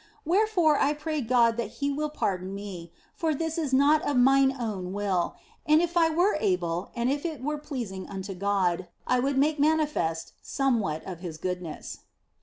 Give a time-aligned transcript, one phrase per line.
[0.25, 4.51] Wherefore I pray God that He will pardon me, for this is not of mine
[4.59, 5.35] own will,
[5.67, 9.59] and if I were able and if it were pleasing unto God, I would make
[9.59, 11.99] mani fest somewhat of His goodness.